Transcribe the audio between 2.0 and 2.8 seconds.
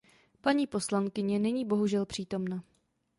přítomna.